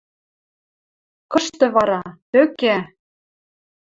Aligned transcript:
Кышты 1.31 1.67
вара— 1.75 2.01
тӧкӓ! 2.31 2.77